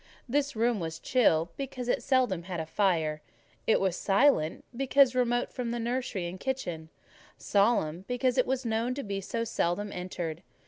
[0.27, 3.21] This room was chill, because it seldom had a fire;
[3.67, 6.89] it was silent, because remote from the nursery and kitchen;
[7.37, 10.41] solemn, because it was known to be so seldom entered.